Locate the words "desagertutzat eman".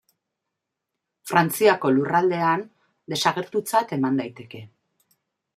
3.15-4.21